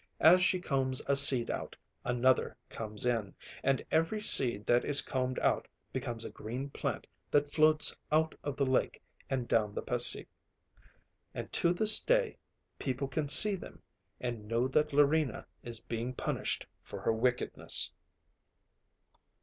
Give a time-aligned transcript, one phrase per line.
[0.19, 5.37] As she combs a seed out, another comes in, and every seed that is combed
[5.37, 10.25] out becomes a green plant that floats out of the lake and down the Pasig.
[11.35, 12.35] And to this day
[12.79, 13.83] people can see them,
[14.19, 17.91] and know that Larina is being punished for her wickedness.